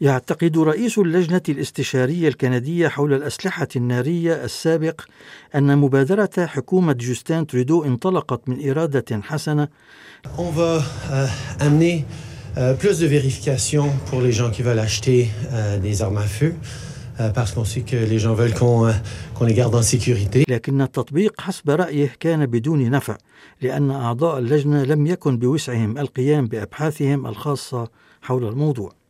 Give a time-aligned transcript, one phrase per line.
[0.00, 5.00] يعتقد رئيس اللجنة الاستشارية الكندية حول الأسلحة النارية السابق
[5.54, 9.68] أن مبادرة حكومة جوستين تريدو انطلقت من إرادة حسنة.
[10.38, 11.26] On va euh,
[11.60, 12.04] amener
[12.58, 16.54] euh, plus de vérification pour les gens qui veulent acheter euh, des armes à feu.
[17.34, 18.92] parce qu'on sait que les gens veulent qu'on
[19.38, 20.44] qu les garde en sécurité.
[20.48, 23.16] لكن التطبيق حسب رأيه كان بدون نفع
[23.62, 27.88] لأن أعضاء اللجنة لم يكن بوسعهم القيام بأبحاثهم الخاصة
[28.22, 29.05] حول الموضوع.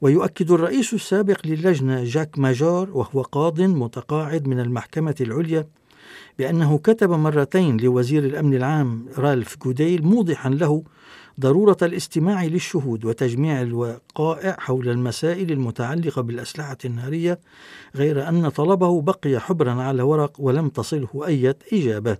[0.00, 5.66] ويؤكد الرئيس السابق للجنة جاك ماجور وهو قاض متقاعد من المحكمة العليا
[6.38, 10.82] بأنه كتب مرتين لوزير الأمن العام رالف جوديل موضحا له
[11.40, 17.40] ضرورة الاستماع للشهود وتجميع الوقائع حول المسائل المتعلقة بالأسلحة النارية
[17.96, 22.16] غير أن طلبه بقي حبرا على ورق ولم تصله أي إجابة.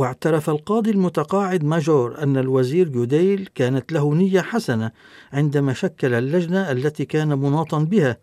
[0.00, 4.90] واعترف القاضي المتقاعد ماجور أن الوزير جوديل كانت له نية حسنة
[5.32, 8.16] عندما شكل اللجنة التي كان مناطا بها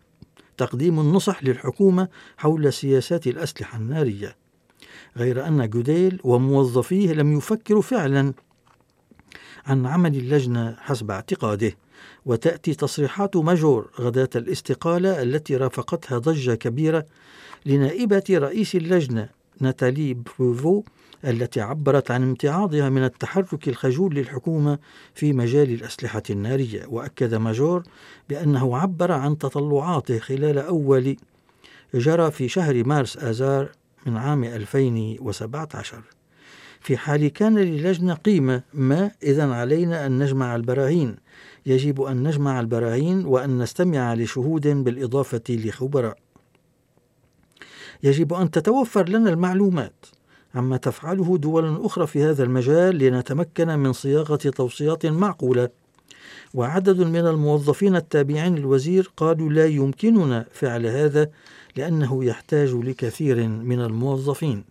[0.56, 4.36] تقديم النصح للحكومة حول سياسات الأسلحة النارية.
[5.16, 8.34] غير أن جوديل وموظفيه لم يفكروا فعلا
[9.66, 11.72] عن عمل اللجنة حسب اعتقاده
[12.26, 17.06] وتأتي تصريحات ماجور غداة الاستقالة التي رافقتها ضجة كبيرة
[17.66, 20.82] لنائبة رئيس اللجنة ناتالي بروفو
[21.24, 24.78] التي عبرت عن امتعاضها من التحرك الخجول للحكومة
[25.14, 27.82] في مجال الأسلحة النارية وأكد ماجور
[28.28, 31.16] بأنه عبر عن تطلعاته خلال أول
[31.94, 33.68] جرى في شهر مارس آذار
[34.06, 36.02] من عام 2017
[36.80, 41.16] في حال كان للجنة قيمة ما إذا علينا أن نجمع البراهين.
[41.66, 46.18] يجب أن نجمع البراهين وأن نستمع لشهود بالإضافة لخبراء.
[48.02, 50.06] يجب أن تتوفر لنا المعلومات.
[50.54, 55.68] عما تفعله دول أخرى في هذا المجال لنتمكن من صياغة توصيات معقولة.
[56.54, 61.30] وعدد من الموظفين التابعين للوزير قالوا لا يمكننا فعل هذا
[61.76, 64.64] لأنه يحتاج لكثير من الموظفين.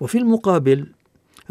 [0.00, 0.86] وفي المقابل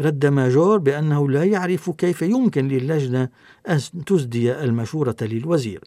[0.00, 3.28] رد ماجور بأنه لا يعرف كيف يمكن للجنة
[3.68, 5.84] أن تسدي المشورة للوزير.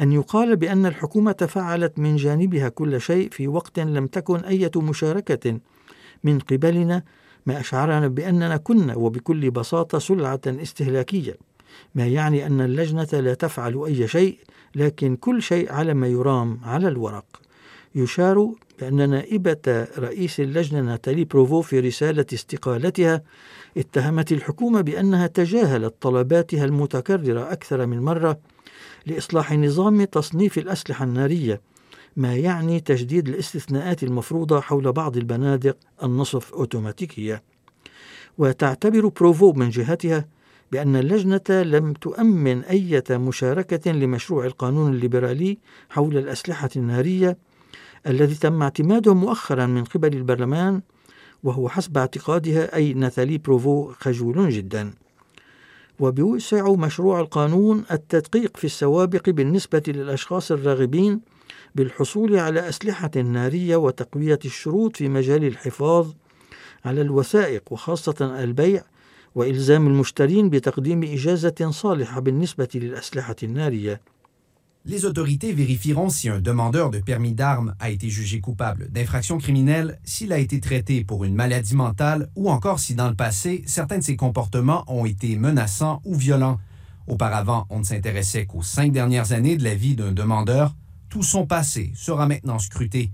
[0.00, 5.60] أن يقال بأن الحكومة فعلت من جانبها كل شيء في وقت لم تكن أية مشاركة
[6.24, 7.02] من قبلنا
[7.46, 11.36] ما أشعرنا بأننا كنا وبكل بساطة سلعة استهلاكية
[11.94, 14.38] ما يعني أن اللجنة لا تفعل أي شيء
[14.74, 17.47] لكن كل شيء على ما يرام على الورق.
[17.94, 23.22] يشار بأن نائبة رئيس اللجنة ناتالي بروفو في رسالة استقالتها
[23.76, 28.38] اتهمت الحكومة بأنها تجاهلت طلباتها المتكررة أكثر من مرة
[29.06, 31.60] لإصلاح نظام تصنيف الأسلحة النارية
[32.16, 37.42] ما يعني تجديد الاستثناءات المفروضة حول بعض البنادق النصف أوتوماتيكية.
[38.38, 40.24] وتعتبر بروفو من جهتها
[40.72, 45.58] بأن اللجنة لم تؤمن أي مشاركة لمشروع القانون الليبرالي
[45.90, 47.38] حول الأسلحة النارية
[48.06, 50.82] الذي تم اعتماده مؤخرا من قبل البرلمان
[51.44, 54.92] وهو حسب اعتقادها أي ناتالي بروفو خجول جدا
[56.00, 61.20] وبيوسع مشروع القانون التدقيق في السوابق بالنسبة للأشخاص الراغبين
[61.74, 66.12] بالحصول على أسلحة نارية وتقوية الشروط في مجال الحفاظ
[66.84, 68.82] على الوثائق وخاصة البيع
[69.34, 74.00] وإلزام المشترين بتقديم إجازة صالحة بالنسبة للأسلحة النارية.
[74.85, 79.97] Les autorités vérifieront si un demandeur de permis d'armes a été jugé coupable d'infraction criminelle,
[80.03, 83.99] s'il a été traité pour une maladie mentale ou encore si dans le passé, certains
[83.99, 86.59] de ses comportements ont été menaçants ou violents.
[87.07, 90.75] Auparavant, on ne s'intéressait qu'aux cinq dernières années de la vie d'un demandeur.
[91.09, 93.11] Tout son passé sera maintenant scruté.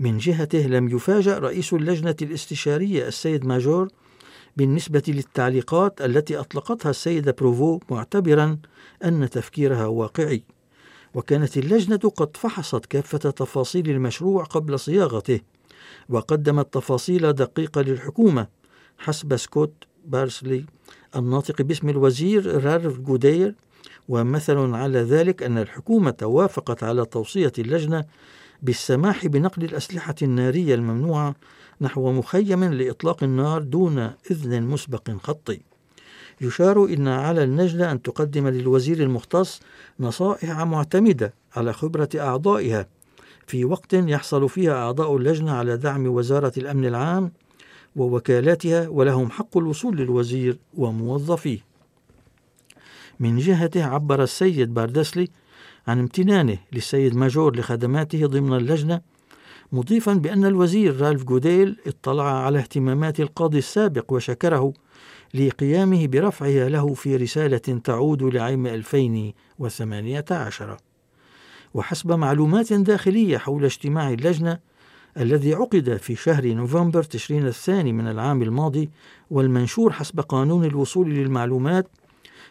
[0.00, 3.88] من جهته لم يفاجأ رئيس اللجنة الاستشارية السيد ماجور
[4.59, 8.57] بالنسبة للتعليقات التي أطلقتها السيدة بروفو معتبرا
[9.03, 10.43] أن تفكيرها واقعي
[11.13, 15.39] وكانت اللجنة قد فحصت كافة تفاصيل المشروع قبل صياغته
[16.09, 18.47] وقدمت تفاصيل دقيقة للحكومة
[18.97, 19.73] حسب سكوت
[20.05, 20.65] بارسلي
[21.15, 23.55] الناطق باسم الوزير رارف جودير.
[24.09, 28.05] ومثل على ذلك أن الحكومة وافقت على توصية اللجنة
[28.61, 31.35] بالسماح بنقل الأسلحة النارية الممنوعة
[31.81, 35.61] نحو مخيم لإطلاق النار دون إذن مسبق خطي.
[36.41, 39.61] يشار إن على اللجنة أن تقدم للوزير المختص
[39.99, 42.87] نصائح معتمدة على خبرة أعضائها.
[43.47, 47.31] في وقت يحصل فيها أعضاء اللجنة على دعم وزارة الأمن العام
[47.95, 51.59] ووكالاتها ولهم حق الوصول للوزير وموظفيه.
[53.19, 55.27] من جهته عبر السيد باردسلي
[55.87, 59.01] عن امتنانه للسيد ماجور لخدماته ضمن اللجنة
[59.71, 64.73] مضيفا بأن الوزير رالف جوديل اطلع على اهتمامات القاضي السابق وشكره
[65.33, 70.77] لقيامه برفعها له في رسالة تعود لعام 2018
[71.73, 74.59] وحسب معلومات داخلية حول اجتماع اللجنة
[75.17, 78.89] الذي عقد في شهر نوفمبر تشرين الثاني من العام الماضي
[79.31, 81.87] والمنشور حسب قانون الوصول للمعلومات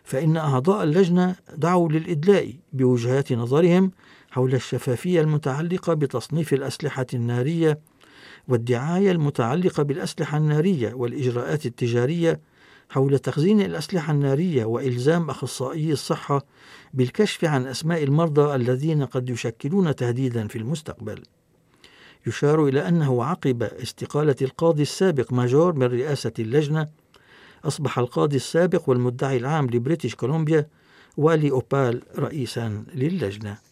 [0.05, 3.91] فإن أعضاء اللجنة دعوا للإدلاء بوجهات نظرهم
[4.31, 7.81] حول الشفافية المتعلقة بتصنيف الأسلحة النارية
[8.49, 12.41] والدعاية المتعلقة بالأسلحة النارية والإجراءات التجارية
[12.91, 16.47] حول تخزين الأسلحة النارية وإلزام أخصائي الصحة
[16.95, 21.23] بالكشف عن أسماء المرضى الذين قد يشكلون تهديدا في المستقبل.
[22.27, 26.89] يشار إلى أنه عقب استقالة القاضي السابق ماجور من رئاسة اللجنة
[27.65, 30.67] أصبح القاضي السابق والمدعي العام لبريتش كولومبيا
[31.17, 33.68] والي أوبال رئيسا للجنة